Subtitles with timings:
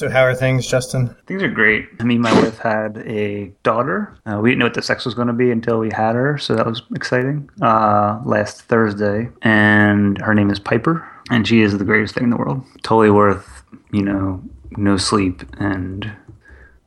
[0.00, 1.14] So how are things, Justin?
[1.26, 1.86] Things are great.
[2.00, 4.16] I mean, my wife had a daughter.
[4.24, 6.38] Uh, we didn't know what the sex was going to be until we had her,
[6.38, 7.50] so that was exciting.
[7.60, 12.30] Uh, last Thursday, and her name is Piper, and she is the greatest thing in
[12.30, 12.64] the world.
[12.82, 14.42] Totally worth, you know,
[14.78, 16.10] no sleep, and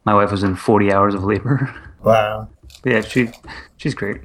[0.06, 1.72] my wife was in 40 hours of labor.
[2.04, 2.50] Wow.
[2.82, 3.30] But yeah, she
[3.78, 4.22] she's great.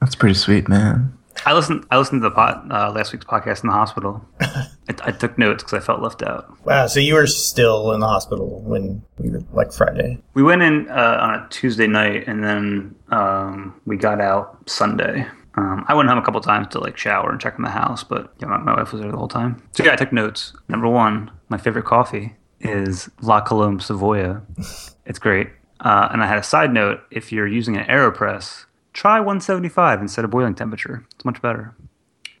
[0.00, 1.12] That's pretty sweet, man.
[1.44, 1.84] I listened.
[1.90, 4.24] I listened to the pot, uh, last week's podcast in the hospital.
[4.40, 4.66] I,
[5.04, 6.64] I took notes because I felt left out.
[6.64, 6.86] Wow.
[6.86, 10.22] So you were still in the hospital when we were like Friday.
[10.34, 15.26] We went in uh, on a Tuesday night, and then um, we got out Sunday.
[15.54, 18.04] Um, I went home a couple times to like shower and check on the house,
[18.04, 19.62] but you know, my wife was there the whole time.
[19.72, 20.54] So yeah, I took notes.
[20.68, 24.42] Number one, my favorite coffee is La Colombe Savoia.
[25.04, 25.48] It's great.
[25.80, 30.24] Uh, and I had a side note: if you're using an Aeropress, try 175 instead
[30.24, 31.04] of boiling temperature.
[31.14, 31.74] It's much better.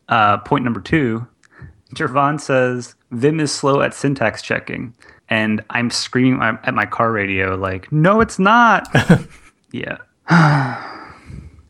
[0.08, 1.26] Uh, point number two:
[1.94, 4.94] Jervon says Vim is slow at syntax checking,
[5.28, 8.88] and I'm screaming at my car radio like, "No, it's not."
[9.72, 9.98] yeah,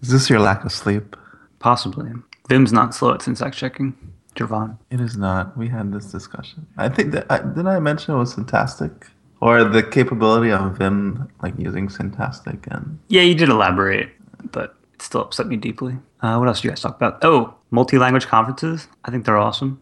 [0.02, 1.16] Is this your lack of sleep?
[1.58, 2.10] possibly.
[2.48, 3.94] Vim's not slow at syntax checking.
[4.34, 4.76] Jervon.
[4.90, 5.56] It is not.
[5.56, 6.66] We had this discussion.
[6.76, 9.08] I think that I, did I mention it was Syntastic
[9.40, 14.10] or the capability of Vim like using Syntastic and Yeah, you did elaborate,
[14.50, 15.98] but it still upset me deeply.
[16.20, 17.18] Uh, what else do you guys talk about?
[17.22, 18.88] Oh, multi-language conferences.
[19.04, 19.80] I think they're awesome.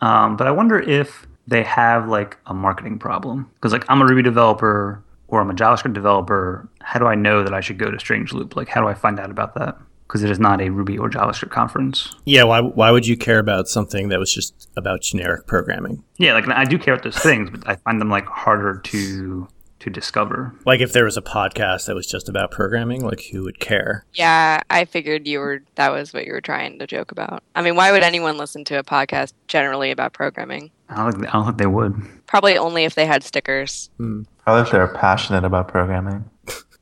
[0.00, 4.06] Um, but I wonder if they have like a marketing problem because like I'm a
[4.06, 6.68] Ruby developer or I'm a JavaScript developer.
[6.80, 8.54] How do I know that I should go to Strange Loop?
[8.54, 9.76] Like, how do I find out about that?
[10.06, 12.14] Because it is not a Ruby or JavaScript conference.
[12.26, 16.04] Yeah, why why would you care about something that was just about generic programming?
[16.18, 19.48] Yeah, like I do care about those things, but I find them like harder to
[19.82, 20.54] to discover.
[20.64, 24.04] Like if there was a podcast that was just about programming, like who would care?
[24.14, 27.42] Yeah, I figured you were that was what you were trying to joke about.
[27.54, 30.70] I mean, why would anyone listen to a podcast generally about programming?
[30.88, 31.94] I don't think, I don't think they would.
[32.26, 33.90] Probably only if they had stickers.
[33.98, 36.28] probably if they're passionate about programming.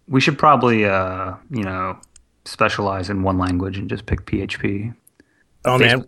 [0.06, 1.98] We should probably, uh, you know,
[2.44, 4.94] specialize in one language and just pick PHP.
[5.64, 6.06] Oh man,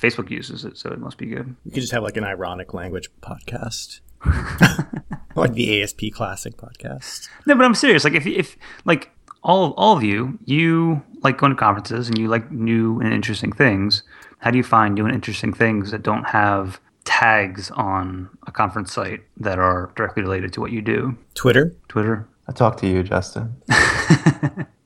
[0.00, 1.54] Facebook uses it, so it must be good.
[1.64, 4.00] you could just have like an ironic language podcast.
[5.36, 7.28] like the ASP Classic podcast.
[7.46, 8.04] No, but I'm serious.
[8.04, 9.10] Like, if if like
[9.42, 13.52] all all of you, you like going to conferences and you like new and interesting
[13.52, 14.02] things.
[14.38, 18.92] How do you find new and interesting things that don't have tags on a conference
[18.92, 21.16] site that are directly related to what you do?
[21.34, 21.74] Twitter?
[21.88, 22.28] Twitter.
[22.48, 23.54] I talked to you, Justin.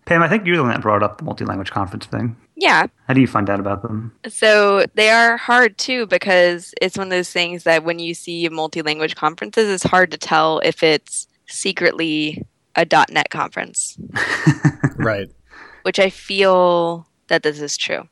[0.05, 2.37] Pam, I think you're the one that brought up the multi-language conference thing.
[2.57, 2.87] Yeah.
[3.07, 4.13] How do you find out about them?
[4.29, 8.49] So they are hard too because it's one of those things that when you see
[8.49, 12.43] multi-language conferences, it's hard to tell if it's secretly
[12.75, 13.99] a .NET conference,
[14.97, 15.29] Right.
[15.83, 18.09] which I feel that this is true.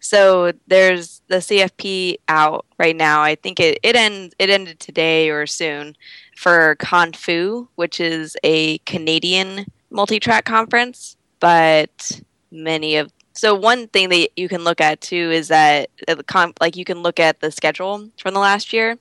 [0.00, 3.22] So there's the CFP out right now.
[3.22, 5.96] I think it it end, it ended today or soon
[6.36, 12.20] for ConFoo, which is a Canadian multi-track conference, but
[12.50, 16.16] many of so one thing that you can look at too is that uh,
[16.60, 18.96] like you can look at the schedule from the last year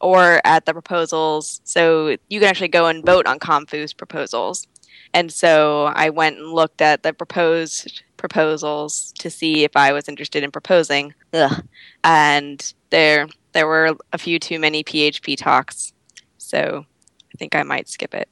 [0.00, 1.60] or at the proposals.
[1.64, 4.66] So you can actually go and vote on ConFoo's proposals.
[5.12, 10.08] And so I went and looked at the proposed proposals to see if I was
[10.08, 11.14] interested in proposing.
[11.34, 11.64] Ugh.
[12.02, 15.92] And there there were a few too many PHP talks.
[16.38, 16.86] So
[17.34, 18.28] I think I might skip it.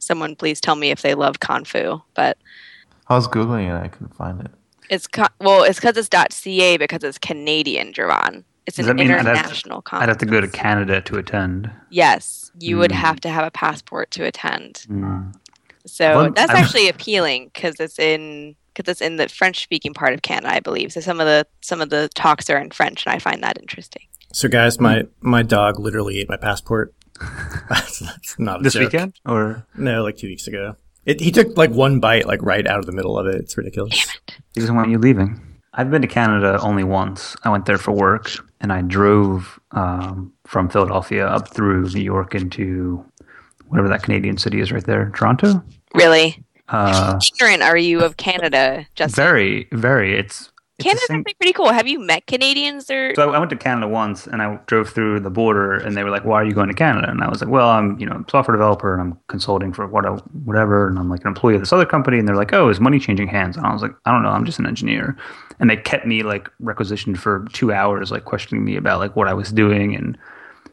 [0.00, 2.36] Someone please tell me if they love ConFoo, but
[3.08, 3.82] I was googling it.
[3.84, 4.50] I couldn't find it.
[4.90, 8.44] it's co- well, it's because it's .ca because it's Canadian, Jerron.
[8.66, 10.02] It's Does an that mean I'd to- international conference.
[10.02, 11.70] I'd have to go to Canada to attend.
[11.90, 12.98] Yes, you would Hmm.
[12.98, 14.84] have to have a passport to attend.
[14.90, 15.34] Mm.
[15.86, 20.12] So Well, that's I'm- actually appealing because it's in because it's in the French-speaking part
[20.12, 20.92] of Canada, I believe.
[20.92, 23.56] So some of the some of the talks are in French, and I find that
[23.58, 24.02] interesting.
[24.32, 26.92] So guys, my my dog literally ate my passport.
[27.70, 28.92] that's, that's not a This joke.
[28.92, 30.76] weekend or No, like two weeks ago.
[31.06, 33.36] It, he took like one bite, like right out of the middle of it.
[33.36, 33.94] It's ridiculous.
[34.54, 35.40] he doesn't want you leaving?
[35.72, 37.36] I've been to Canada only once.
[37.44, 38.30] I went there for work,
[38.60, 43.04] and I drove um, from Philadelphia up through New York into
[43.68, 45.62] whatever that Canadian city is right there, Toronto.
[45.94, 49.22] Really Uh, ignorant are you of Canada, Justin?
[49.22, 50.18] very, very.
[50.18, 51.70] It's, it's the Canada's actually pretty cool.
[51.72, 52.90] Have you met Canadians?
[52.90, 55.96] Or So I I went to Canada once, and I drove through the border, and
[55.96, 57.98] they were like, "Why are you going to Canada?" And I was like, "Well, I'm
[57.98, 60.04] you know a software developer, and I'm consulting for what
[60.44, 62.78] whatever, and I'm like an employee of this other company." And they're like, "Oh, is
[62.78, 65.16] money changing hands?" And I was like, "I don't know, I'm just an engineer."
[65.60, 69.28] And they kept me like requisitioned for two hours, like questioning me about like what
[69.28, 70.18] I was doing, and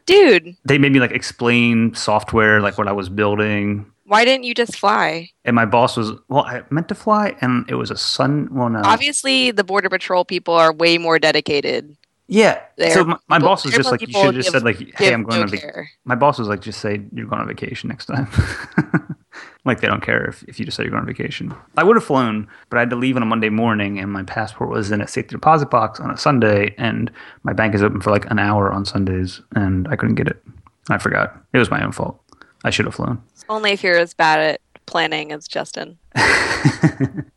[0.04, 3.86] dude, they made me like explain software, like what I was building.
[4.06, 5.30] Why didn't you just fly?
[5.44, 8.48] And my boss was, well, I meant to fly, and it was a sun.
[8.52, 11.96] Well, no, Obviously, the border patrol people are way more dedicated
[12.28, 12.60] Yeah.
[12.76, 14.62] There- so my, my people- boss was just like, you should have just give- said
[14.64, 15.86] like, hey, I'm going no on vacation.
[16.04, 18.28] My boss was like, just say you're going on vacation next time.
[19.64, 21.54] like they don't care if, if you just say you're going on vacation.
[21.76, 24.22] I would have flown, but I had to leave on a Monday morning, and my
[24.22, 27.10] passport was in a safety deposit box on a Sunday, and
[27.42, 30.42] my bank is open for like an hour on Sundays, and I couldn't get it.
[30.90, 31.34] I forgot.
[31.54, 32.20] It was my own fault.
[32.64, 33.22] I should have flown.
[33.48, 35.98] Only if you're as bad at planning as Justin.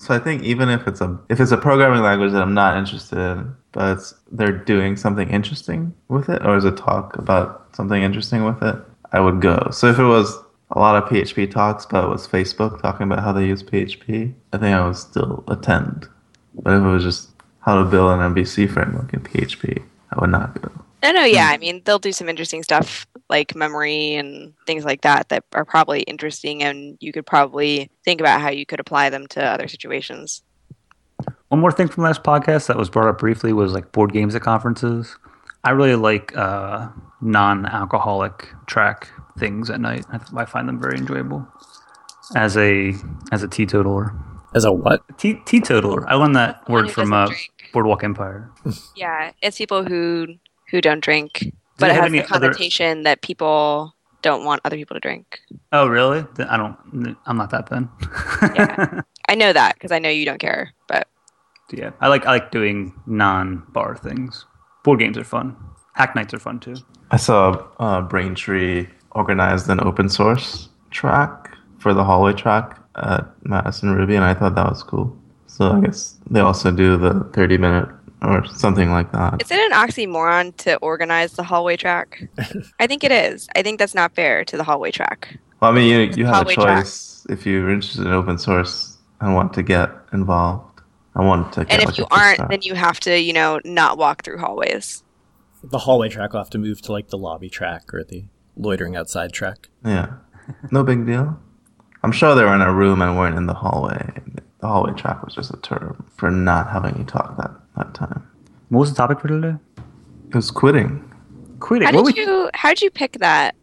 [0.00, 2.78] So I think even if it's a if it's a programming language that I'm not
[2.78, 7.68] interested in, but it's, they're doing something interesting with it, or is a talk about
[7.76, 8.76] something interesting with it,
[9.12, 9.68] I would go.
[9.70, 10.38] So if it was
[10.70, 14.32] a lot of PHP talks, but it was Facebook talking about how they use PHP,
[14.54, 16.08] I think I would still attend.
[16.54, 17.28] But if it was just
[17.60, 20.72] how to build an MVC framework in PHP, I would not go.
[21.02, 21.48] No, no, yeah.
[21.48, 25.64] I mean, they'll do some interesting stuff like memory and things like that that are
[25.64, 29.68] probably interesting, and you could probably think about how you could apply them to other
[29.68, 30.42] situations.
[31.48, 34.34] One more thing from last podcast that was brought up briefly was like board games
[34.34, 35.16] at conferences.
[35.64, 36.88] I really like uh,
[37.20, 39.08] non-alcoholic track
[39.38, 40.04] things at night.
[40.10, 41.46] I, I find them very enjoyable.
[42.36, 42.94] As a
[43.32, 44.14] as a teetotaler,
[44.54, 45.02] As a what?
[45.18, 46.08] Te- teetotaler.
[46.08, 47.28] I learned that word from uh.
[47.72, 48.50] Boardwalk Empire.
[48.96, 50.26] Yeah, it's people who
[50.70, 54.44] who don't drink, but they it have has any the other- connotation that people don't
[54.44, 55.40] want other people to drink.
[55.72, 56.24] Oh, really?
[56.38, 57.16] I don't.
[57.26, 57.88] I'm not that then.
[58.54, 59.00] Yeah.
[59.28, 61.06] I know that because I know you don't care, but
[61.72, 64.44] yeah, I like I like doing non-bar things.
[64.82, 65.56] Board games are fun.
[65.94, 66.74] Hack nights are fun too.
[67.12, 73.92] I saw uh, Braintree organized an open source track for the hallway track at Madison
[73.94, 75.16] Ruby, and I thought that was cool.
[75.46, 77.88] So I guess they also do the 30 minute
[78.22, 79.40] or something like that.
[79.42, 82.28] is it an oxymoron to organize the hallway track?
[82.80, 83.48] I think it is.
[83.56, 85.38] I think that's not fair to the hallway track.
[85.60, 86.84] Well, I mean, you, you have a Hallway track.
[86.84, 90.80] choice if you're interested in open source and want to get involved.
[91.14, 93.60] I want to get And if like you aren't, then you have to, you know,
[93.64, 95.02] not walk through hallways.
[95.62, 98.24] The hallway track will have to move to like the lobby track or the
[98.56, 99.68] loitering outside track.
[99.84, 100.14] Yeah.
[100.70, 101.38] No big deal.
[102.02, 104.12] I'm sure they were in a room and weren't in the hallway.
[104.60, 108.26] The hallway track was just a term for not having you talk that, that time.
[108.68, 109.56] What was the topic for today?
[110.28, 111.04] It was quitting.
[111.58, 111.88] Quitting.
[111.88, 113.54] How What did would- you how did you pick that?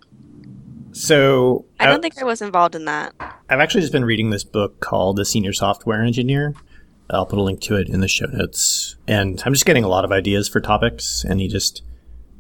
[0.92, 3.14] So I don't think I was involved in that.
[3.50, 6.54] I've actually just been reading this book called The Senior Software Engineer.
[7.10, 8.96] I'll put a link to it in the show notes.
[9.08, 11.84] And I'm just getting a lot of ideas for topics, and he just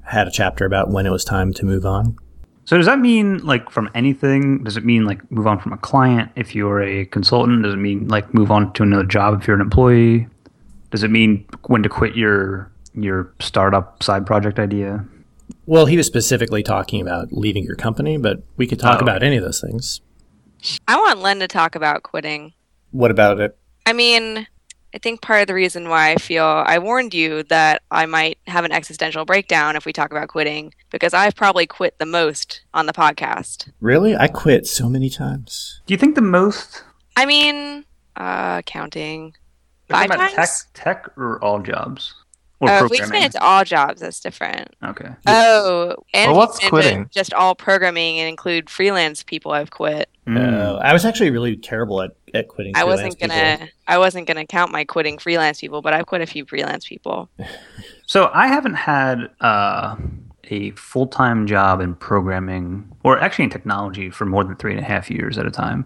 [0.06, 2.18] had a chapter about when it was time to move on.
[2.66, 4.64] So does that mean like from anything?
[4.64, 7.64] Does it mean like move on from a client if you're a consultant?
[7.64, 10.28] Does it mean like move on to another job if you're an employee?
[10.92, 15.06] Does it mean when to quit your your startup side project idea?
[15.66, 19.24] Well, he was specifically talking about leaving your company, but we could talk Oh, about
[19.24, 20.02] any of those things.
[20.88, 22.54] I want Len to talk about quitting.
[22.92, 23.58] What about it?
[23.86, 24.48] I mean,
[24.94, 28.40] I think part of the reason why I feel I warned you that I might
[28.48, 32.62] have an existential breakdown if we talk about quitting, because I've probably quit the most
[32.74, 33.70] on the podcast.
[33.80, 34.16] Really?
[34.16, 35.82] I quit so many times.
[35.86, 36.84] Do you think the most
[37.16, 37.86] I mean,
[38.16, 39.36] uh, counting.
[39.90, 40.66] Are Five about times?
[40.74, 42.14] tech tech or all jobs?
[42.60, 43.04] Or Oh, if we programming?
[43.24, 44.76] expand it to all jobs, that's different.
[44.84, 45.10] okay.
[45.28, 47.10] Oh, and Well, what's you expand it quitting?
[47.14, 50.10] Just all programming and include freelance people I've quit.
[50.26, 50.54] Mm.
[50.60, 52.74] Uh, I was actually really terrible at, at quitting.
[52.76, 53.58] I wasn't gonna.
[53.60, 53.68] people.
[53.88, 57.30] I wasn't gonna count my quitting freelance people, but I've quit a few freelance people.
[58.10, 59.98] So I haven't had uh,
[60.46, 64.80] a full time job in programming, or actually in technology, for more than three and
[64.80, 65.86] a half years at a time.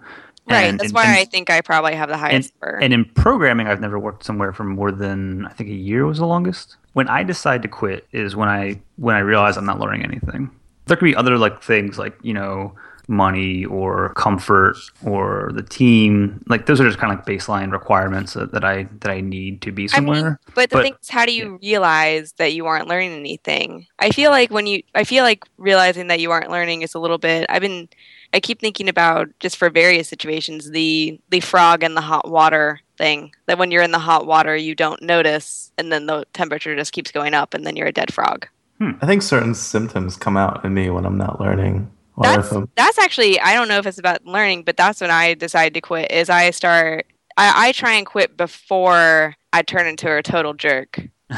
[0.50, 0.64] Right.
[0.66, 2.54] And- That's and- why and- I think I probably have the highest.
[2.62, 6.18] And in programming, I've never worked somewhere for more than I think a year was
[6.18, 6.78] the longest.
[6.94, 10.50] When I decide to quit is when I when I realize I'm not learning anything.
[10.88, 12.74] There could be other like things like you know
[13.08, 16.44] money or comfort or the team.
[16.48, 19.62] Like those are just kind of like baseline requirements that, that I that I need
[19.62, 20.40] to be I mean, somewhere.
[20.56, 23.86] But the But- thing is, how do you realize that you aren't learning anything?
[24.00, 27.00] I feel like when you, I feel like realizing that you aren't learning is a
[27.00, 27.46] little bit.
[27.50, 27.88] I've been,
[28.34, 32.80] I keep thinking about just for various situations the the frog in the hot water
[32.98, 33.34] thing.
[33.48, 36.94] That when you're in the hot water, you don't notice, and then the temperature just
[36.94, 38.48] keeps going up, and then you're a dead frog.
[38.78, 38.92] Hmm.
[39.02, 41.92] I think certain symptoms come out in me when I'm not learning.
[42.22, 45.74] That's that's actually I don't know if it's about learning, but that's when I decide
[45.74, 46.12] to quit.
[46.12, 47.06] Is I start,
[47.38, 51.00] I, I try and quit before I turn into a total jerk.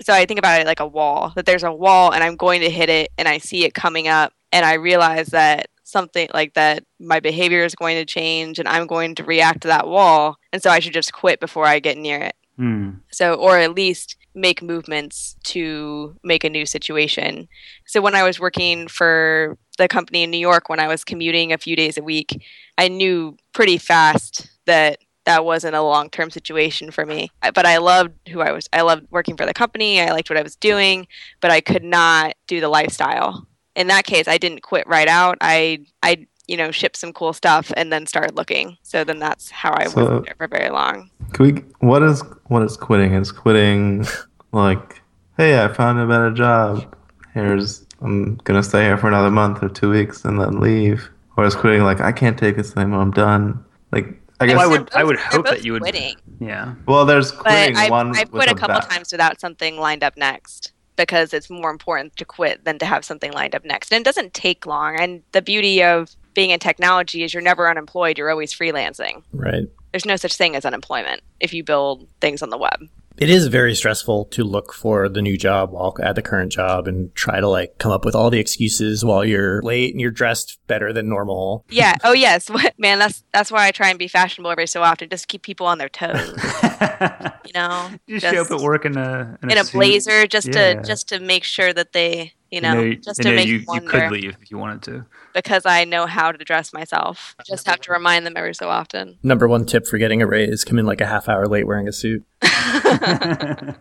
[0.00, 2.60] so I think about it like a wall that there's a wall and I'm going
[2.60, 6.54] to hit it and I see it coming up and I realize that something like
[6.54, 10.36] that my behavior is going to change and I'm going to react to that wall
[10.52, 12.36] and so I should just quit before I get near it.
[12.56, 12.90] Hmm.
[13.10, 17.48] So or at least make movements to make a new situation.
[17.86, 21.52] So when I was working for the company in New York when I was commuting
[21.52, 22.44] a few days a week,
[22.76, 27.30] I knew pretty fast that that wasn't a long term situation for me.
[27.42, 28.68] But I loved who I was.
[28.72, 30.00] I loved working for the company.
[30.00, 31.06] I liked what I was doing,
[31.40, 33.46] but I could not do the lifestyle.
[33.78, 35.38] In that case, I didn't quit right out.
[35.40, 38.76] I I you know shipped some cool stuff and then started looking.
[38.82, 41.10] So then that's how I So- worked there for very long.
[41.32, 41.52] Can we?
[41.78, 43.12] What is what is quitting?
[43.14, 44.04] Is quitting
[44.52, 45.00] like,
[45.36, 46.92] hey, I found a better job.
[47.34, 51.08] Here's I'm gonna stay here for another month or two weeks and then leave.
[51.36, 53.00] Or is quitting like I can't take this anymore.
[53.00, 53.64] I'm done.
[53.92, 54.56] Like I guess.
[54.56, 56.16] Well, I They're would- I would hope that you would- quitting.
[56.40, 56.74] Yeah.
[56.86, 58.16] well, there's But quitting I've, one.
[58.16, 62.14] I've quit a couple bad- times without something lined up next because it's more important
[62.16, 63.90] to quit than to have something lined up next.
[63.90, 65.00] And it doesn't take long.
[65.00, 69.22] And the beauty of being in technology is you're never unemployed, you're always freelancing.
[69.32, 69.66] Right.
[69.92, 72.88] There's no such thing as unemployment if you build things on the web.
[73.20, 76.86] It is very stressful to look for the new job while at the current job
[76.86, 80.10] and try to like come up with all the excuses while you're late and you're
[80.10, 81.64] dressed better than normal.
[81.68, 81.94] Yeah.
[82.04, 82.48] Oh yes.
[82.78, 85.42] Man, that's that's why I try and be fashionable every so often, just to keep
[85.42, 86.34] people on their toes.
[87.48, 89.72] You know, you show up at work in a in, in a suit.
[89.72, 90.74] blazer, just Yeah.
[90.74, 93.60] to just to make sure that they, you know, They just to know make you,
[93.64, 95.04] them you could leave if you wanted to.
[95.34, 97.34] because I know how to dress myself.
[97.46, 99.18] Just have to remind them every so often.
[99.22, 101.88] Number one tip for getting a raise: come in like a half hour late wearing
[101.88, 102.24] a suit.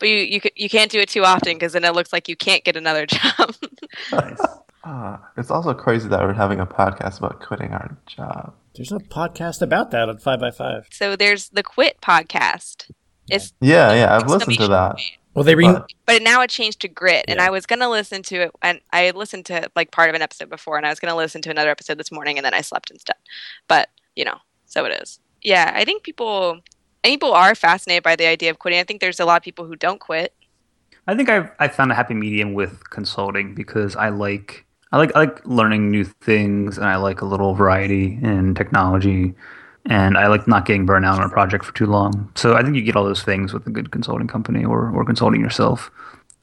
[0.00, 2.34] But you you, you can't do it too often because then it looks like you
[2.36, 3.54] can't get another job.
[4.10, 4.40] nice.
[4.82, 8.54] Ah, it's also crazy that we're having a podcast about quitting our job.
[8.74, 10.88] There's a podcast about that on Five by Five.
[10.90, 12.90] so there's the Quit podcast.
[13.30, 14.96] It's Yeah, yeah, I've listened to that.
[14.96, 15.12] point.
[15.34, 18.22] Well, they re- But- But now it changed to Grit, and I was gonna listen
[18.24, 21.00] to it, and I listened to like part of an episode before, and I was
[21.00, 23.16] gonna listen to another episode this morning, and then I slept instead.
[23.68, 25.18] But you know, so it is.
[25.42, 26.60] Yeah, I think people,
[27.02, 28.78] people are fascinated by the idea of quitting.
[28.80, 30.32] I think there's a lot of people who don't quit.
[31.06, 35.14] I think I've I found a happy medium with consulting because I like I like
[35.16, 39.34] I like learning new things and I like a little variety in technology
[39.86, 42.30] and I like not getting burned out on a project for too long.
[42.34, 45.04] So I think you get all those things with a good consulting company or or
[45.04, 45.90] consulting yourself,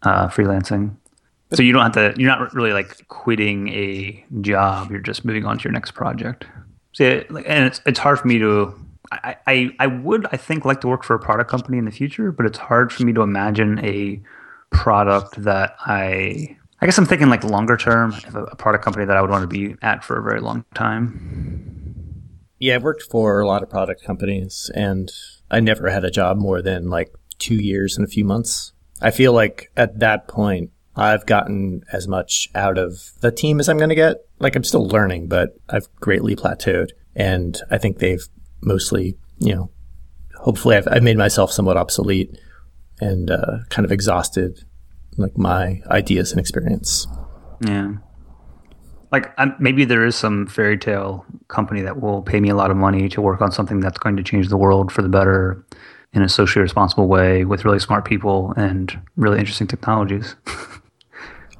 [0.03, 0.95] uh, freelancing.
[1.53, 2.13] So you don't have to.
[2.19, 4.91] You're not really like quitting a job.
[4.91, 6.45] You're just moving on to your next project.
[6.99, 8.73] Like, and it's it's hard for me to.
[9.13, 12.31] I, I would I think like to work for a product company in the future,
[12.31, 14.21] but it's hard for me to imagine a
[14.69, 16.57] product that I.
[16.83, 19.47] I guess I'm thinking like longer term, a product company that I would want to
[19.47, 21.80] be at for a very long time.
[22.61, 25.11] Yeah, I've worked for a lot of product companies, and
[25.49, 28.71] I never had a job more than like two years and a few months.
[29.01, 33.67] I feel like at that point, I've gotten as much out of the team as
[33.67, 34.17] I'm going to get.
[34.37, 38.27] Like I'm still learning, but I've greatly plateaued, and I think they've
[38.61, 39.71] mostly, you know,
[40.35, 42.37] hopefully I've, I've made myself somewhat obsolete
[42.99, 44.63] and uh, kind of exhausted
[45.17, 47.07] like my ideas and experience.
[47.65, 47.93] Yeah.
[49.11, 52.71] Like i maybe there is some fairy tale company that will pay me a lot
[52.71, 55.65] of money to work on something that's going to change the world for the better
[56.13, 60.35] in a socially responsible way with really smart people and really interesting technologies.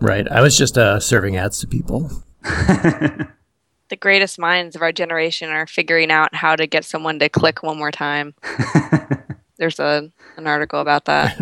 [0.02, 0.28] Right.
[0.32, 2.10] I was just uh, serving ads to people.
[3.92, 7.62] The greatest minds of our generation are figuring out how to get someone to click
[7.62, 8.34] one more time.
[9.58, 11.38] There's a an article about that.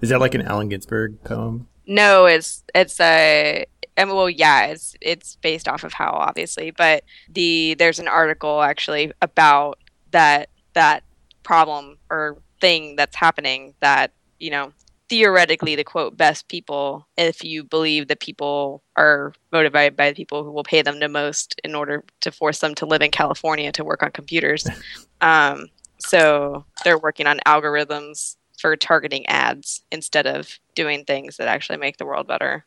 [0.00, 1.68] Is that like an Allen Ginsberg poem?
[1.86, 3.64] No, it's it's a
[4.06, 8.62] Mean, well, yeah, it's it's based off of how obviously, but the there's an article
[8.62, 9.78] actually about
[10.12, 11.02] that that
[11.42, 14.72] problem or thing that's happening that you know
[15.08, 20.44] theoretically the quote best people if you believe that people are motivated by the people
[20.44, 23.72] who will pay them the most in order to force them to live in California
[23.72, 24.66] to work on computers.
[25.20, 25.66] um,
[25.98, 31.96] so they're working on algorithms for targeting ads instead of doing things that actually make
[31.96, 32.66] the world better.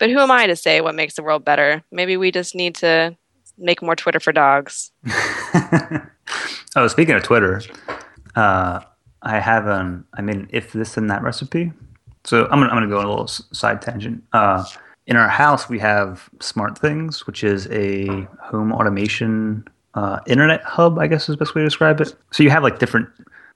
[0.00, 1.84] But who am I to say what makes the world better?
[1.92, 3.16] Maybe we just need to
[3.58, 4.90] make more Twitter for dogs.
[6.74, 7.60] oh, speaking of Twitter,
[8.34, 8.80] uh,
[9.22, 11.72] I have an I mean, if this and that recipe.
[12.24, 14.24] So I'm gonna I'm gonna go on a little side tangent.
[14.32, 14.64] Uh,
[15.06, 18.06] in our house, we have Smart Things, which is a
[18.40, 20.98] home automation uh, internet hub.
[20.98, 22.14] I guess is the best way to describe it.
[22.30, 23.08] So you have like different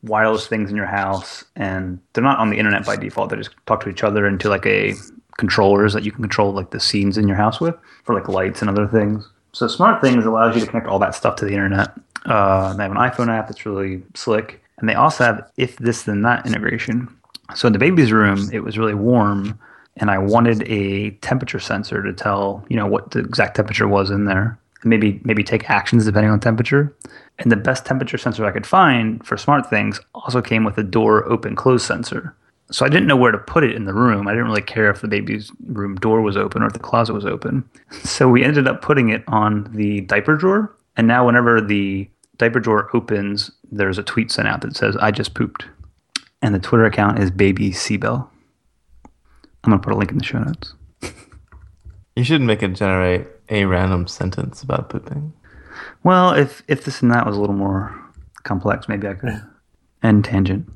[0.02, 3.30] wireless things in your house, and they're not on the internet by default.
[3.30, 4.94] They just talk to each other into like a
[5.38, 7.74] controllers that you can control like the scenes in your house with
[8.04, 9.28] for like lights and other things.
[9.52, 11.92] So Smart Things allows you to connect all that stuff to the internet.
[12.24, 16.02] Uh, they have an iPhone app that's really slick, and they also have if this
[16.02, 17.14] then that integration.
[17.54, 19.58] So in the baby's room, it was really warm,
[19.96, 24.10] and I wanted a temperature sensor to tell you know what the exact temperature was
[24.10, 26.94] in there, and maybe maybe take actions depending on temperature.
[27.38, 30.84] And the best temperature sensor I could find for Smart Things also came with a
[30.84, 32.34] door open close sensor.
[32.70, 34.26] So I didn't know where to put it in the room.
[34.26, 37.12] I didn't really care if the baby's room door was open or if the closet
[37.12, 37.68] was open.
[38.04, 40.74] So we ended up putting it on the diaper drawer.
[40.96, 45.10] And now whenever the diaper drawer opens, there's a tweet sent out that says, I
[45.10, 45.64] just pooped.
[46.42, 48.28] And the Twitter account is Baby Seabell.
[49.64, 50.74] I'm going to put a link in the show notes.
[52.16, 55.32] You should make it generate a random sentence about pooping.
[56.04, 57.92] Well, if, if this and that was a little more
[58.44, 59.42] complex, maybe I could
[60.00, 60.68] end tangent.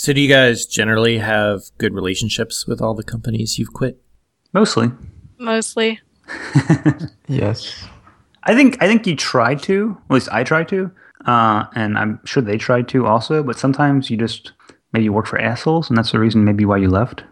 [0.00, 4.00] So, do you guys generally have good relationships with all the companies you've quit?
[4.52, 4.92] Mostly.
[5.38, 6.00] Mostly.
[7.26, 7.84] Yes.
[8.44, 9.98] I think I think you try to.
[10.08, 10.90] At least I try to,
[11.26, 13.42] uh, and I'm sure they tried to also.
[13.42, 14.52] But sometimes you just
[14.92, 17.24] maybe work for assholes, and that's the reason maybe why you left.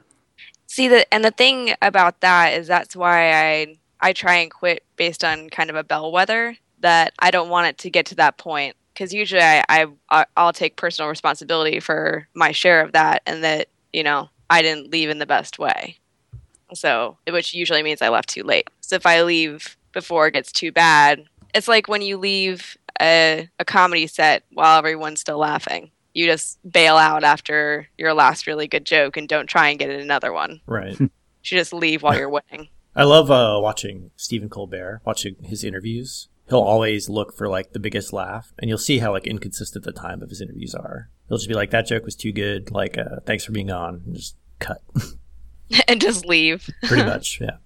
[0.67, 4.83] See the and the thing about that is that's why I I try and quit
[4.97, 8.39] based on kind of a bellwether that I don't want it to get to that
[8.39, 13.45] point because usually I, I I'll take personal responsibility for my share of that and
[13.45, 15.99] that you know I didn't leave in the best way.
[16.75, 18.69] So which usually means I left too late.
[18.81, 21.25] So if I leave before it gets too bad,
[21.55, 25.91] it's like when you leave a, a comedy set while everyone's still laughing.
[26.15, 29.91] You just bail out after your last really good joke and don't try and get
[29.91, 30.61] in another one.
[30.67, 30.99] Right.
[31.49, 32.71] You just leave while you're winning.
[32.97, 36.26] I love uh, watching Stephen Colbert, watching his interviews.
[36.49, 39.93] He'll always look for like the biggest laugh, and you'll see how like inconsistent the
[39.93, 41.11] time of his interviews are.
[41.29, 42.71] He'll just be like, "That joke was too good.
[42.71, 44.81] Like, uh, thanks for being on." And just cut.
[45.88, 46.69] and just leave.
[46.85, 47.57] Pretty much, yeah.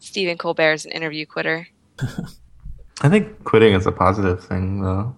[0.00, 1.68] Stephen Colbert is an interview quitter.
[3.00, 5.14] I think quitting is a positive thing, though.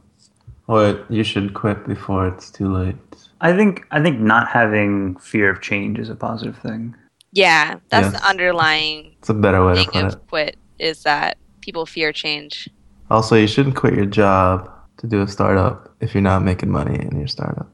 [0.68, 2.97] Or you should quit before it's too late.
[3.40, 6.95] I think I think not having fear of change is a positive thing.
[7.33, 8.11] Yeah, that's Yeah.
[8.21, 10.04] the underlying It's a better way to put it.
[10.06, 12.68] of quit is that people fear change.
[13.11, 16.99] Also, you shouldn't quit your job to do a startup if you're not making money
[16.99, 17.70] in your startup.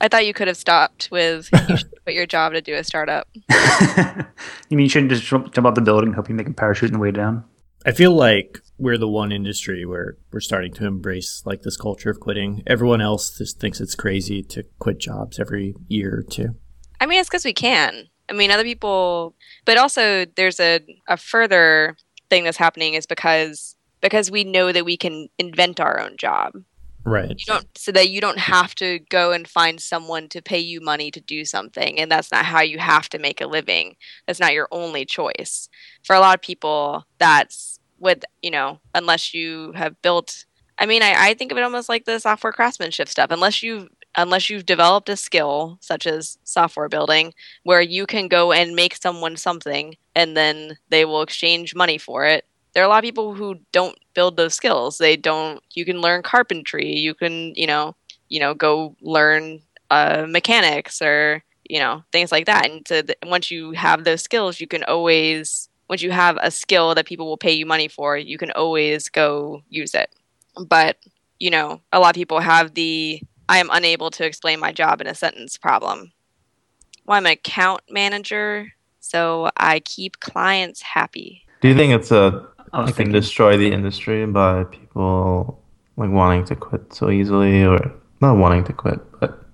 [0.00, 2.82] I thought you could have stopped with you should quit your job to do a
[2.82, 3.28] startup.
[4.68, 6.52] you mean you shouldn't just jump, jump out the building and hope you make a
[6.52, 7.44] parachute on the way down?
[7.84, 12.10] I feel like we're the one industry where we're starting to embrace like this culture
[12.10, 12.62] of quitting.
[12.66, 16.56] Everyone else just thinks it's crazy to quit jobs every year or two.
[17.00, 18.08] I mean, it's because we can.
[18.28, 19.34] I mean, other people,
[19.64, 21.96] but also there's a, a further
[22.32, 26.54] thing that's happening is because because we know that we can invent our own job.
[27.04, 27.30] Right.
[27.30, 30.80] You don't so that you don't have to go and find someone to pay you
[30.80, 33.96] money to do something, and that's not how you have to make a living.
[34.26, 35.68] That's not your only choice.
[36.04, 40.46] For a lot of people, that's with you know, unless you have built.
[40.78, 43.30] I mean, I, I think of it almost like the software craftsmanship stuff.
[43.30, 47.32] Unless you've unless you've developed a skill such as software building
[47.64, 52.24] where you can go and make someone something and then they will exchange money for
[52.26, 52.44] it.
[52.74, 54.98] There are a lot of people who don't build those skills.
[54.98, 57.94] They don't you can learn carpentry you can you know
[58.28, 62.66] you know go learn uh, mechanics or you know things like that.
[62.70, 66.50] And so th- once you have those skills you can always once you have a
[66.50, 70.10] skill that people will pay you money for you can always go use it.
[70.66, 70.96] But
[71.38, 73.20] you know a lot of people have the
[73.52, 76.12] i am unable to explain my job in a sentence problem
[77.06, 82.46] well i'm an account manager so i keep clients happy Do you think it's a
[82.72, 85.62] I was it can thinking, destroy the industry by people
[85.96, 89.44] like wanting to quit so easily, or not wanting to quit, but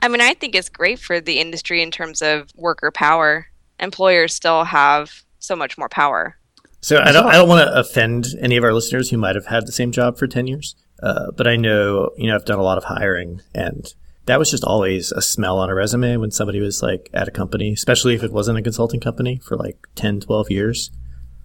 [0.00, 3.46] I mean, I think it's great for the industry in terms of worker power.
[3.78, 6.36] Employers still have so much more power.
[6.80, 9.46] So I don't, I don't want to offend any of our listeners who might have
[9.46, 10.74] had the same job for 10 years.
[11.02, 13.92] Uh, but I know, you know, I've done a lot of hiring and
[14.26, 17.30] that was just always a smell on a resume when somebody was like at a
[17.30, 20.90] company, especially if it wasn't a consulting company for like 10, 12 years.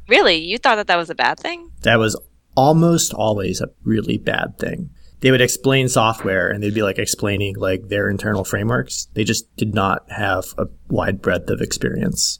[0.07, 0.37] Really?
[0.37, 1.71] You thought that that was a bad thing?
[1.81, 2.19] That was
[2.55, 4.89] almost always a really bad thing.
[5.21, 9.07] They would explain software and they'd be like explaining like their internal frameworks.
[9.13, 12.39] They just did not have a wide breadth of experience.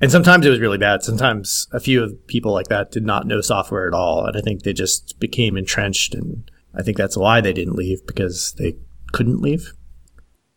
[0.00, 1.02] And sometimes it was really bad.
[1.02, 4.24] Sometimes a few of people like that did not know software at all.
[4.24, 6.14] And I think they just became entrenched.
[6.14, 8.76] And I think that's why they didn't leave because they
[9.12, 9.72] couldn't leave.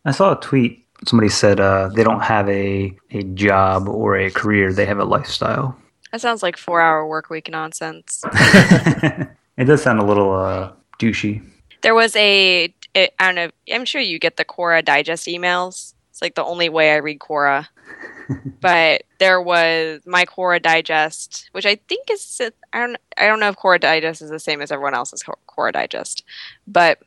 [0.04, 0.86] I saw a tweet.
[1.06, 5.04] Somebody said uh, they don't have a, a job or a career; they have a
[5.04, 5.76] lifestyle.
[6.12, 8.22] That sounds like four hour work week nonsense.
[8.32, 11.44] it does sound a little uh, douchey.
[11.82, 15.94] There was a, I I don't know, I'm sure you get the Quora Digest emails.
[16.10, 17.66] It's like the only way I read Quora.
[18.60, 22.42] but there was my Quora Digest, which I think is,
[22.74, 25.72] I don't, I don't know if Quora Digest is the same as everyone else's Quora
[25.72, 26.24] Digest,
[26.66, 26.98] but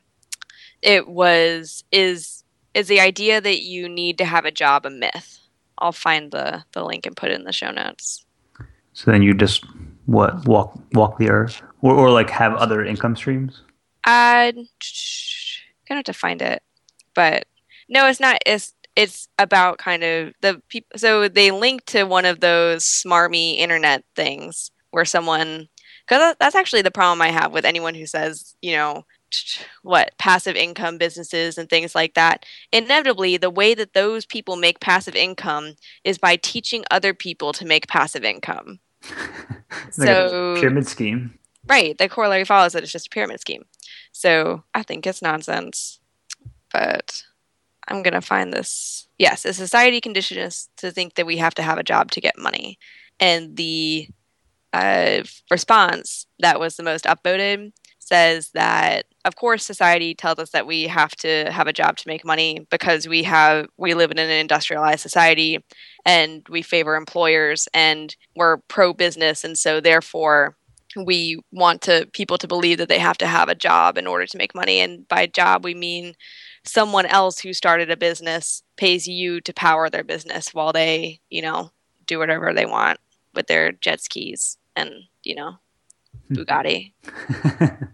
[0.82, 2.42] it was, is,
[2.74, 5.38] is the idea that you need to have a job a myth?
[5.78, 8.24] I'll find the, the link and put it in the show notes.
[8.94, 9.64] So then you just
[10.06, 13.62] what walk walk the earth, or or like have other income streams.
[14.04, 16.64] Uh, gonna have to find it,
[17.14, 17.44] but
[17.88, 18.42] no, it's not.
[18.44, 20.98] It's it's about kind of the people.
[20.98, 25.68] So they link to one of those smarmy internet things where someone
[26.06, 29.04] because that's actually the problem I have with anyone who says, you know,
[29.82, 32.46] what passive income businesses and things like that.
[32.72, 35.74] Inevitably, the way that those people make passive income
[36.04, 38.80] is by teaching other people to make passive income.
[39.98, 41.38] Like so pyramid scheme.
[41.68, 43.64] right, the corollary follows that it's just a pyramid scheme.
[44.12, 46.00] So I think it's nonsense.
[46.72, 47.24] But
[47.88, 49.08] I'm gonna find this.
[49.18, 52.20] Yes, a society conditions us to think that we have to have a job to
[52.20, 52.78] get money,
[53.18, 54.08] and the
[54.72, 60.66] uh, response that was the most upvoted says that of course society tells us that
[60.66, 64.18] we have to have a job to make money because we have we live in
[64.18, 65.62] an industrialized society
[66.06, 70.56] and we favor employers and we're pro business and so therefore
[71.04, 74.26] we want to people to believe that they have to have a job in order
[74.26, 76.14] to make money and by job we mean
[76.64, 81.42] someone else who started a business pays you to power their business while they you
[81.42, 81.70] know
[82.06, 82.98] do whatever they want
[83.34, 84.90] with their jet skis and
[85.22, 85.58] you know
[86.30, 86.92] bugatti.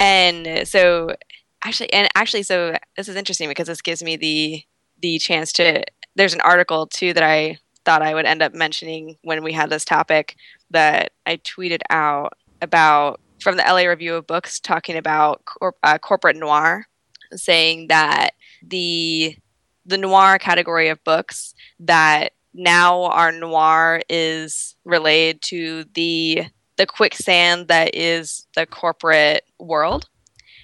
[0.00, 1.16] And so
[1.64, 4.62] actually and actually so this is interesting because this gives me the
[5.00, 5.82] the chance to
[6.14, 9.70] there's an article too that i thought i would end up mentioning when we had
[9.70, 10.36] this topic
[10.70, 15.42] that i tweeted out about from the la review of books talking about
[15.82, 16.86] uh, corporate noir
[17.34, 18.30] saying that
[18.62, 19.36] the
[19.86, 27.68] the noir category of books that now our noir is related to the the quicksand
[27.68, 30.08] that is the corporate world.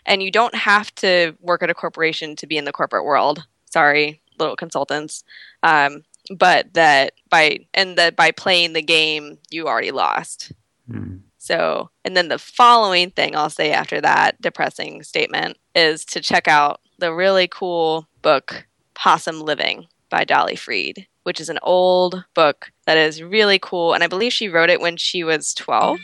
[0.07, 3.47] And you don't have to work at a corporation to be in the corporate world.
[3.71, 5.25] Sorry, little consultants.
[5.63, 10.53] Um, but that by and that by playing the game, you already lost.
[10.91, 11.17] Hmm.
[11.45, 16.49] So, and then the following thing I'll say after that depressing statement is to check
[16.49, 22.73] out the really cool book Possum Living by Dolly Freed, which is an old book
[22.87, 23.93] that is really cool.
[23.93, 25.99] And I believe she wrote it when she was 12.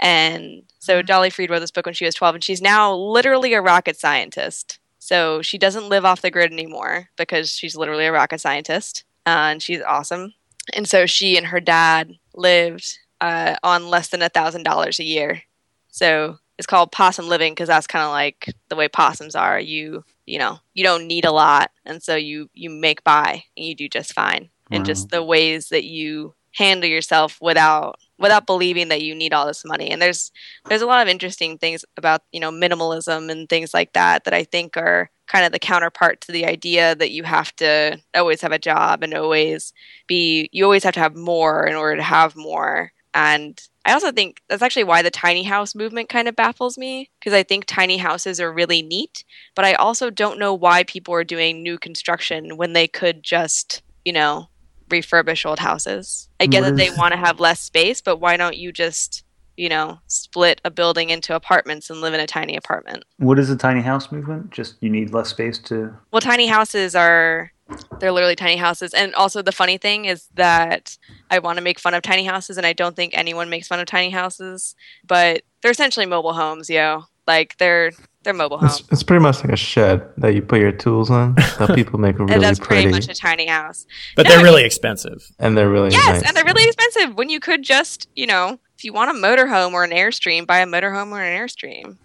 [0.00, 3.54] And so Dolly Freed wrote this book when she was 12, and she's now literally
[3.54, 4.80] a rocket scientist.
[4.98, 9.50] So she doesn't live off the grid anymore because she's literally a rocket scientist, uh,
[9.50, 10.34] and she's awesome.
[10.74, 15.04] And so she and her dad lived uh, on less than a thousand dollars a
[15.04, 15.42] year.
[15.90, 19.58] So it's called possum living because that's kind of like the way possums are.
[19.58, 23.66] You you know you don't need a lot, and so you you make by and
[23.66, 24.50] you do just fine.
[24.70, 29.46] And just the ways that you handle yourself without without believing that you need all
[29.46, 29.90] this money.
[29.90, 30.32] And there's
[30.66, 34.34] there's a lot of interesting things about you know minimalism and things like that that
[34.34, 38.40] I think are kind of the counterpart to the idea that you have to always
[38.40, 39.72] have a job and always
[40.06, 44.12] be you always have to have more in order to have more and i also
[44.12, 47.64] think that's actually why the tiny house movement kind of baffles me because i think
[47.66, 51.76] tiny houses are really neat but i also don't know why people are doing new
[51.78, 54.48] construction when they could just you know
[54.88, 58.56] refurbish old houses i get that they want to have less space but why don't
[58.56, 59.24] you just
[59.56, 63.48] you know split a building into apartments and live in a tiny apartment What is
[63.48, 64.50] the tiny house movement?
[64.50, 65.94] Just you need less space to.
[66.12, 67.52] well tiny houses are
[68.00, 70.96] they're literally tiny houses and also the funny thing is that
[71.30, 73.78] i want to make fun of tiny houses and i don't think anyone makes fun
[73.80, 74.74] of tiny houses
[75.06, 77.90] but they're essentially mobile homes yo like they're
[78.22, 81.10] they're mobile It's, homes it's pretty much like a shed that you put your tools
[81.10, 84.30] in that people make really and that's pretty pretty, much a tiny house But No,
[84.30, 85.22] they're I really expensive.
[85.38, 86.22] and they're really yes nice.
[86.26, 89.72] and they're really expensive when you could just you know if you want a motorhome
[89.72, 91.96] or an airstream buy a motorhome or an airstream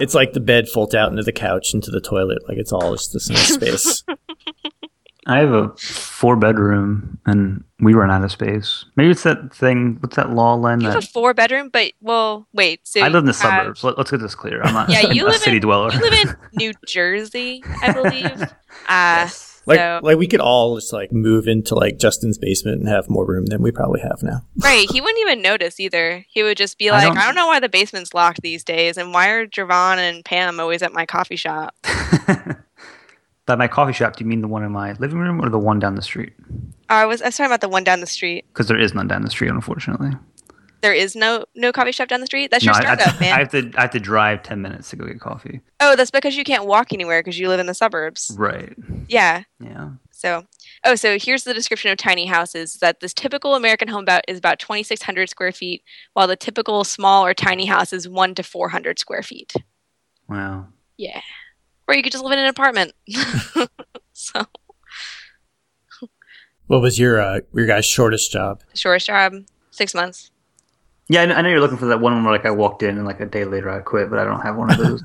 [0.00, 2.38] It's like the bed folds out into the couch, into the toilet.
[2.48, 4.04] Like it's all just this nice space.
[5.28, 8.84] I have a four bedroom, and we run out of space.
[8.96, 9.98] Maybe it's that thing.
[10.00, 10.80] What's that law, Len?
[10.80, 13.84] you have a four bedroom but well wait so I live in the have- suburbs.
[13.84, 14.62] Let, us get this clear.
[14.62, 15.92] I'm not Yeah, you a live city in- dweller.
[15.92, 18.42] you live in new jersey i believe
[18.88, 19.28] uh
[19.66, 23.10] Like so like we could all just like move into like Justin's basement and have
[23.10, 24.40] more room than we probably have now.
[24.56, 26.24] Right, he wouldn't even notice either.
[26.30, 28.64] He would just be I like, don't- I don't, know why the basement's locked these
[28.64, 31.74] days, and why are Javon and Pam always at my coffee shop?
[33.48, 35.58] By my coffee shop, do you mean the one in my living room or the
[35.58, 36.34] one down the street?
[36.90, 38.44] I was I was talking about the one down the street.
[38.48, 40.10] Because there is none down the street, unfortunately.
[40.82, 42.50] There is no no coffee shop down the street.
[42.50, 43.32] That's your I, I, startup, man.
[43.32, 45.62] I have to I have to drive ten minutes to go get coffee.
[45.80, 48.36] oh, that's because you can't walk anywhere because you live in the suburbs.
[48.38, 48.76] Right.
[49.08, 49.44] Yeah.
[49.60, 49.92] Yeah.
[50.10, 50.44] So,
[50.84, 54.36] oh, so here's the description of tiny houses: that this typical American home about is
[54.36, 55.82] about 2,600 square feet,
[56.12, 59.54] while the typical small or tiny house is one to 400 square feet.
[60.28, 60.66] Wow.
[60.98, 61.22] Yeah.
[61.88, 62.92] Or you could just live in an apartment.
[64.12, 64.42] so,
[66.66, 68.62] What was your uh, your guy's shortest job?
[68.74, 69.32] shortest job,
[69.70, 70.30] six months.
[71.08, 73.20] Yeah, I know, you're looking for that one where like I walked in and like
[73.20, 75.02] a day later I quit, but I don't have one of those.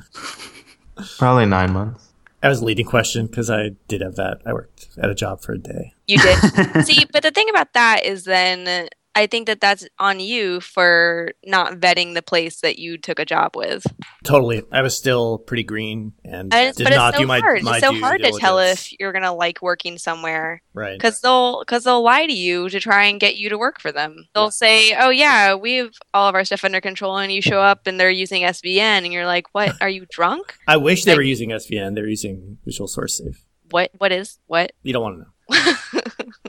[1.17, 2.09] Probably nine months.
[2.41, 4.41] That was a leading question because I did have that.
[4.45, 5.93] I worked at a job for a day.
[6.07, 6.37] You did.
[6.85, 11.31] See, but the thing about that is then I think that that's on you for
[11.45, 13.85] not vetting the place that you took a job with.
[14.23, 14.63] Totally.
[14.71, 17.61] I was still pretty green and And did but not it's so do my, hard.
[17.63, 20.97] my it's so hard to tell if you're gonna like working somewhere Right.
[20.97, 23.91] because they'll because they'll lie to you to try and get you to work for
[23.91, 24.27] them.
[24.33, 27.61] They'll say, "Oh yeah, we have all of our stuff under control," and you show
[27.61, 29.75] up and they're using SVN, and you're like, "What?
[29.81, 30.55] Are you drunk?
[30.67, 31.93] I wish they were using SVN.
[31.93, 33.43] They're using Visual Source Safe.
[33.69, 33.91] What?
[33.99, 35.73] What is what?" You don't want to know.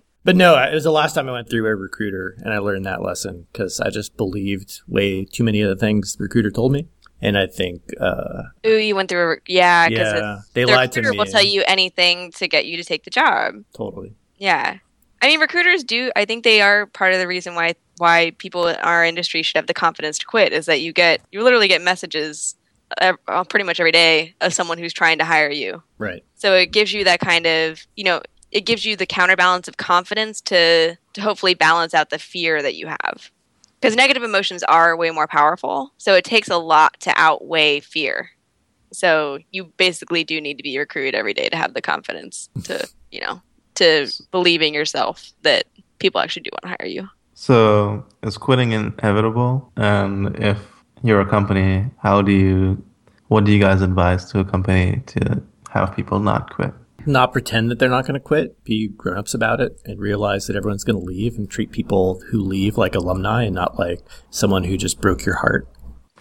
[0.24, 2.86] But no, it was the last time I went through a recruiter, and I learned
[2.86, 6.72] that lesson because I just believed way too many of the things the recruiter told
[6.72, 6.88] me,
[7.20, 9.34] and I think, uh, Ooh, you went through.
[9.34, 11.18] A, yeah, because yeah, they the lied to recruiter me.
[11.18, 13.64] will tell you anything to get you to take the job.
[13.74, 14.14] totally.
[14.38, 14.78] Yeah.
[15.22, 16.10] I mean, recruiters do.
[16.16, 19.56] I think they are part of the reason why why people in our industry should
[19.56, 22.56] have the confidence to quit is that you get you literally get messages
[23.00, 23.14] uh,
[23.48, 25.82] pretty much every day of someone who's trying to hire you.
[25.96, 26.24] Right.
[26.34, 28.20] So it gives you that kind of you know
[28.54, 32.76] it gives you the counterbalance of confidence to to hopefully balance out the fear that
[32.76, 33.30] you have
[33.80, 35.92] because negative emotions are way more powerful.
[35.98, 38.30] So it takes a lot to outweigh fear.
[38.92, 42.88] So you basically do need to be recruited every day to have the confidence to
[43.10, 43.42] you know
[43.74, 45.66] to believe in yourself that
[45.98, 47.08] people actually do want to hire you.
[47.34, 49.72] So is quitting inevitable?
[49.76, 50.58] And if
[51.02, 52.82] you're a company, how do you,
[53.28, 56.72] what do you guys advise to a company to have people not quit?
[57.06, 58.62] Not pretend that they're not going to quit.
[58.64, 62.20] Be grown ups about it and realize that everyone's going to leave and treat people
[62.30, 65.68] who leave like alumni and not like someone who just broke your heart.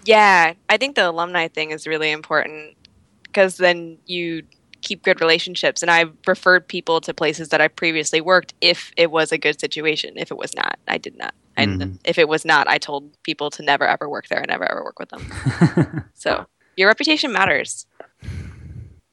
[0.06, 2.76] Yeah, I think the alumni thing is really important
[3.24, 4.44] because then you
[4.82, 5.82] keep good relationships.
[5.82, 9.60] And I've referred people to places that I previously worked if it was a good
[9.62, 10.14] situation.
[10.18, 11.34] If it was not, I did not.
[11.56, 12.00] And Mhm.
[12.04, 14.84] if it was not, I told people to never ever work there and never ever
[14.84, 16.04] work with them.
[16.16, 17.86] So your reputation matters.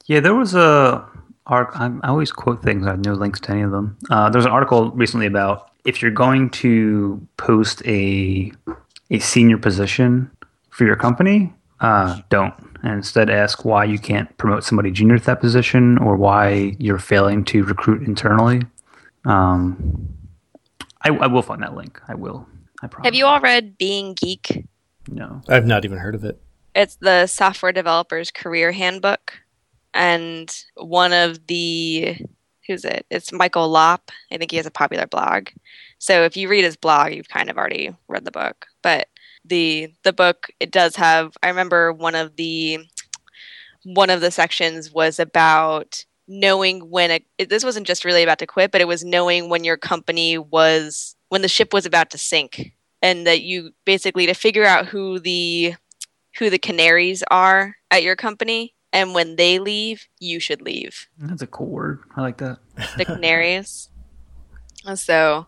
[0.07, 1.07] Yeah, there was a
[1.47, 1.71] arc.
[1.79, 2.85] I I always quote things.
[2.85, 3.97] I have no links to any of them.
[4.09, 8.51] Uh, there's an article recently about if you're going to post a
[9.09, 10.31] a senior position
[10.69, 12.53] for your company, uh, don't.
[12.83, 16.97] And instead, ask why you can't promote somebody junior to that position or why you're
[16.97, 18.61] failing to recruit internally.
[19.25, 20.09] Um,
[21.03, 22.01] I, I will find that link.
[22.07, 22.47] I will.
[22.81, 23.05] I promise.
[23.05, 24.65] Have you all read Being Geek?
[25.09, 25.41] No.
[25.47, 26.41] I've not even heard of it.
[26.73, 29.40] It's the software developer's career handbook.
[29.93, 32.17] And one of the,
[32.67, 33.05] who's it?
[33.09, 34.11] It's Michael Lopp.
[34.31, 35.49] I think he has a popular blog.
[35.99, 38.67] So if you read his blog, you've kind of already read the book.
[38.81, 39.07] But
[39.45, 42.79] the the book it does have I remember one of the
[43.83, 48.39] one of the sections was about knowing when a, it, this wasn't just really about
[48.39, 52.09] to quit, but it was knowing when your company was when the ship was about
[52.11, 55.75] to sink and that you basically to figure out who the
[56.37, 61.07] who the canaries are at your company and when they leave you should leave.
[61.17, 61.99] That's a cool word.
[62.15, 62.59] I like that.
[62.97, 63.89] the canaries
[64.95, 65.45] so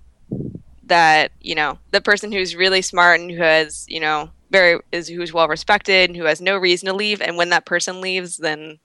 [0.86, 5.08] that you know the person who's really smart and who has you know very is
[5.08, 8.38] who's well respected and who has no reason to leave and when that person leaves
[8.38, 8.79] then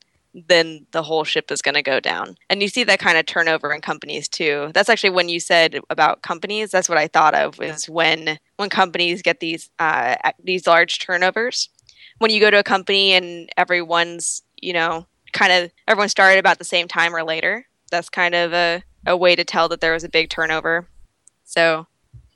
[0.47, 2.37] then the whole ship is going to go down.
[2.51, 4.71] And you see that kind of turnover in companies too.
[4.75, 8.69] That's actually when you said about companies that's what i thought of is when when
[8.69, 11.71] companies get these uh, these large turnovers.
[12.19, 16.59] When you go to a company and everyone's you know kind of everyone started about
[16.59, 19.93] the same time or later that's kind of a, a way to tell that there
[19.93, 20.89] was a big turnover
[21.45, 21.87] so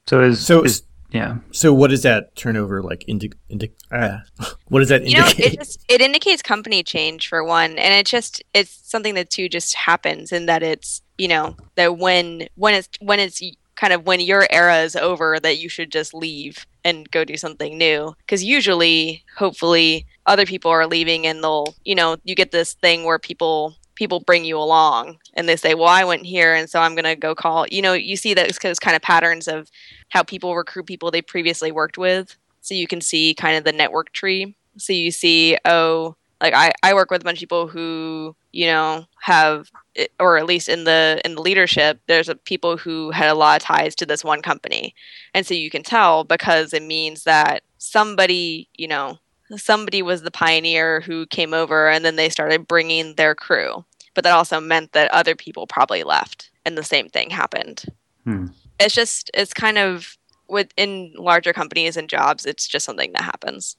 [0.07, 0.83] So is So- is
[1.13, 1.37] yeah.
[1.51, 3.05] So, what is that turnover like?
[3.07, 4.21] Indi- indi- uh,
[4.69, 8.07] what does that you know it just it indicates company change for one and it
[8.07, 12.73] just it's something that too just happens and that it's you know that when when
[12.75, 13.43] it's when it's
[13.77, 17.37] kind of when your era is over that you should just leave and go do
[17.37, 22.53] something new because usually hopefully other people are leaving and they'll you know you get
[22.53, 26.55] this thing where people people bring you along and they say well i went here
[26.55, 29.03] and so i'm going to go call you know you see those those kind of
[29.03, 29.69] patterns of
[30.13, 32.37] how people recruit people they previously worked with.
[32.61, 34.55] So you can see kind of the network tree.
[34.77, 38.67] So you see oh like i, I work with a bunch of people who you
[38.67, 43.11] know have eh, or at least in the in the leadership there's a, people who
[43.11, 44.95] had a lot of ties to this one company.
[45.35, 49.19] And so you can tell because it means that somebody you know
[49.57, 53.85] somebody was the pioneer who came over and then they started bringing their crew.
[54.15, 57.85] But that also meant that other people probably left and the same thing happened.
[58.25, 58.47] Hmm.
[58.79, 60.17] it's just it's kind of
[60.49, 63.77] within larger companies and jobs it's just something that happens.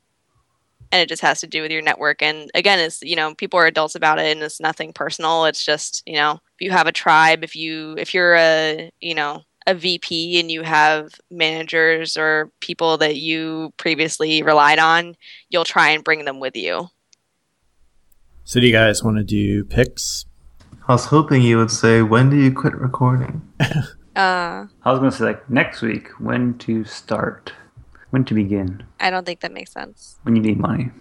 [0.91, 2.21] And it just has to do with your network.
[2.21, 5.45] And again it's you know people are adults about it and it's nothing personal.
[5.45, 9.15] It's just you know if you have a tribe if you if you're a you
[9.15, 15.15] know a vp and you have managers or people that you previously relied on
[15.49, 16.89] you'll try and bring them with you
[18.45, 20.25] so, do you guys want to do picks?
[20.87, 23.41] I was hoping you would say, when do you quit recording?
[24.15, 27.51] Uh, I was going to say like next week when to start,
[28.11, 30.19] when to begin, I don't think that makes sense.
[30.21, 30.91] when you need money.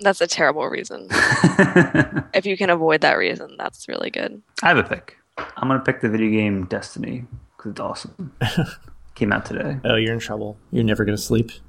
[0.00, 1.08] That's a terrible reason.
[2.32, 4.40] If you can avoid that reason, that's really good.
[4.62, 5.18] I have a pick.
[5.36, 7.26] I'm going to pick the video game Destiny
[7.66, 8.32] because it's awesome.
[9.14, 9.78] Came out today.
[9.84, 10.56] Oh, you're in trouble.
[10.70, 11.50] You're never gonna sleep.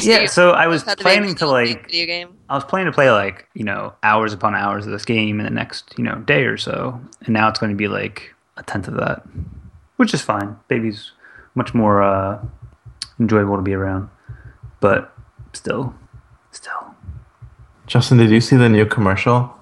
[0.00, 2.36] Yeah, so I was planning to like video game.
[2.48, 5.44] I was planning to play like, you know, hours upon hours of this game in
[5.44, 7.00] the next, you know, day or so.
[7.22, 9.24] And now it's going to be like a tenth of that,
[9.96, 10.56] which is fine.
[10.68, 11.10] Baby's
[11.56, 12.40] much more uh,
[13.18, 14.08] enjoyable to be around.
[14.80, 15.12] But
[15.54, 15.94] still,
[16.52, 16.94] still.
[17.86, 19.54] Justin, did you see the new commercial?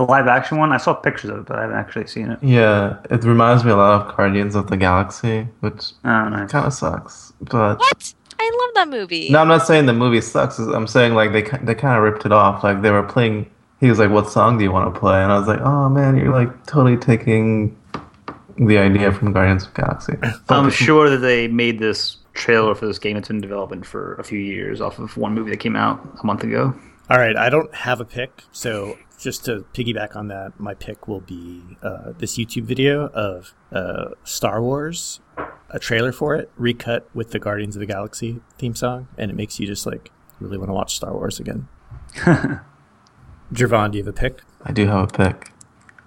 [0.00, 2.38] The live action one, I saw pictures of it, but I haven't actually seen it.
[2.42, 6.50] Yeah, it reminds me a lot of Guardians of the Galaxy, which Oh, nice.
[6.50, 7.34] kind of sucks.
[7.42, 8.14] But What?
[8.38, 9.28] I love that movie.
[9.28, 10.58] no, I'm not saying the movie sucks.
[10.58, 12.64] I'm saying like they they kind of ripped it off.
[12.64, 13.50] Like they were playing.
[13.80, 15.90] He was like, "What song do you want to play?" And I was like, "Oh
[15.90, 17.76] man, you're like totally taking
[18.56, 22.74] the idea from Guardians of the Galaxy." But I'm sure that they made this trailer
[22.74, 25.50] for this game that's been in development for a few years off of one movie
[25.50, 26.72] that came out a month ago.
[27.10, 31.08] All right, I don't have a pick, so just to piggyback on that, my pick
[31.08, 35.18] will be uh, this YouTube video of uh, Star Wars,
[35.70, 39.34] a trailer for it, recut with the Guardians of the Galaxy theme song, and it
[39.34, 41.66] makes you just like really want to watch Star Wars again.
[43.52, 44.42] Jervon, do you have a pick?
[44.62, 45.50] I do have a pick.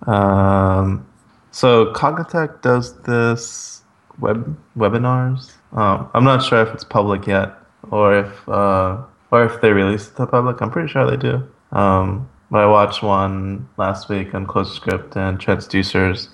[0.08, 1.06] Um,
[1.52, 3.84] so Cognitect does this
[4.20, 5.52] web webinars.
[5.74, 7.54] Um, I'm not sure if it's public yet,
[7.92, 9.02] or if uh,
[9.34, 10.62] or if they release it to the public.
[10.62, 11.43] I'm pretty sure they do.
[11.72, 16.30] Um, but I watched one last week on ClojureScript and Transducers,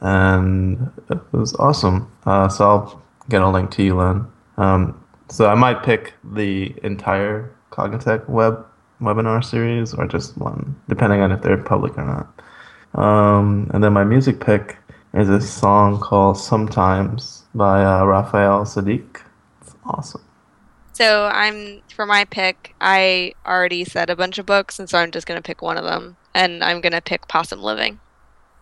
[0.00, 2.08] and it was awesome.
[2.24, 4.24] Uh, so I'll get a link to you, Len.
[4.56, 8.64] Um, so I might pick the entire Cognitect web
[9.00, 13.02] webinar series or just one, depending on if they're public or not.
[13.02, 14.76] Um, and then my music pick
[15.12, 19.22] is a song called Sometimes by uh, Raphael Saadiq.
[19.60, 20.22] It's awesome.
[20.98, 22.74] So I'm for my pick.
[22.80, 25.84] I already said a bunch of books, and so I'm just gonna pick one of
[25.84, 28.00] them, and I'm gonna pick Possum Living.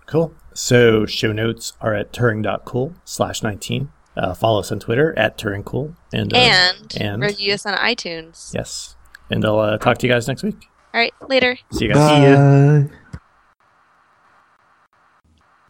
[0.05, 0.35] Cool.
[0.53, 3.91] So show notes are at turing.cool slash 19.
[4.19, 5.97] Uh, follow us on Twitter at turingcool.
[6.13, 8.53] And, uh, and, and- review us on iTunes.
[8.53, 8.97] yes.
[9.31, 10.57] And I'll uh, talk to you guys next week.
[10.93, 11.57] All right, later.
[11.73, 12.87] See you guys.
[12.87, 12.97] Bye.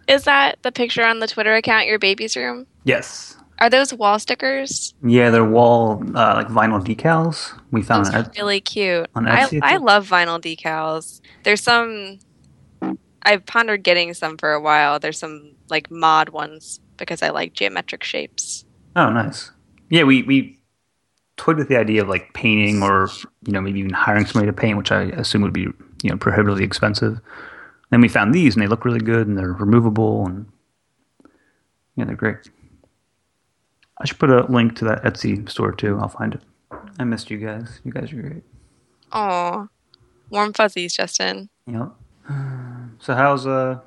[0.09, 2.66] Is that the picture on the Twitter account your baby's room?
[2.83, 3.36] Yes.
[3.59, 4.95] Are those wall stickers?
[5.03, 7.59] Yeah, they're wall uh, like vinyl decals.
[7.71, 9.09] We found Those really cute.
[9.14, 9.85] on I, Etsy, I too?
[9.85, 11.21] love vinyl decals.
[11.45, 12.19] There's some.
[13.23, 14.99] I've pondered getting some for a while.
[14.99, 18.64] There's some like mod ones because I like geometric shapes.
[18.95, 19.51] Oh, nice.
[19.88, 20.59] Yeah, we we
[21.37, 23.09] toyed with the idea of like painting or
[23.47, 25.62] you know maybe even hiring somebody to paint, which I assume would be
[26.03, 27.21] you know prohibitively expensive.
[27.90, 30.47] Then we found these, and they look really good, and they're removable, and
[31.97, 32.51] yeah, they're great.
[33.99, 35.99] I should put a link to that Etsy store too.
[36.01, 36.41] I'll find it.
[36.99, 37.81] I missed you guys.
[37.85, 38.43] You guys are great.
[39.13, 39.67] Aw,
[40.31, 41.49] warm fuzzies, Justin.
[41.67, 41.93] Yep.
[42.99, 43.79] So how's uh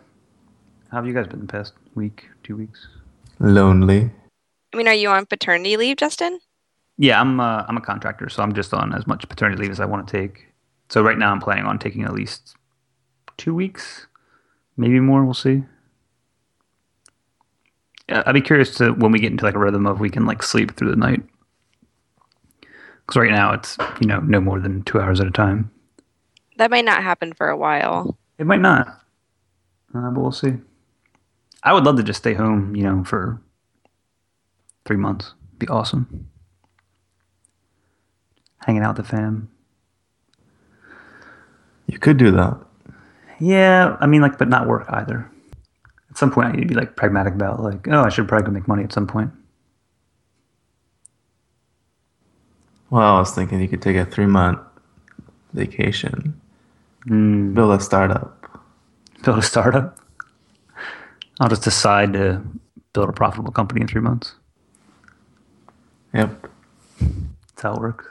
[0.92, 2.88] how have you guys been the past week, two weeks?
[3.40, 4.12] Lonely.
[4.72, 6.40] I mean, are you on paternity leave, Justin?
[6.98, 9.80] Yeah, I'm uh, I'm a contractor, so I'm just on as much paternity leave as
[9.80, 10.48] I want to take.
[10.90, 12.56] So right now I'm planning on taking at least
[13.38, 14.08] two weeks,
[14.78, 15.24] maybe more.
[15.24, 15.64] We'll see.
[18.10, 20.26] Yeah, I'd be curious to when we get into like a rhythm of we can
[20.26, 21.22] like sleep through the night.
[22.62, 25.70] Because right now it's you know no more than two hours at a time.
[26.58, 28.18] That might not happen for a while.
[28.40, 28.88] It might not,
[29.94, 30.54] uh, but we'll see.
[31.62, 33.40] I would love to just stay home, you know, for
[34.86, 35.34] three months.
[35.60, 36.30] Be awesome.
[38.66, 39.52] Hanging out with the fam.
[41.86, 42.58] You could do that.
[43.40, 45.30] Yeah, I mean, like, but not work either.
[46.10, 48.46] At some point, I need to be like pragmatic about like, oh, I should probably
[48.46, 49.32] go make money at some point.
[52.90, 54.60] Well, I was thinking you could take a three month
[55.54, 56.40] vacation,
[57.08, 58.62] Mm, build a startup.
[59.24, 59.98] build a startup.
[61.40, 62.42] I'll just decide to
[62.94, 64.36] build a profitable company in three months.
[66.14, 66.48] Yep.
[67.00, 68.06] That's how it works.